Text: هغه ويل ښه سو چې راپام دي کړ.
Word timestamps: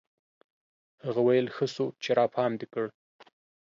هغه 1.05 1.21
ويل 1.27 1.47
ښه 1.55 1.65
سو 1.75 1.85
چې 2.03 2.09
راپام 2.19 2.51
دي 2.59 2.67
کړ. 2.73 2.85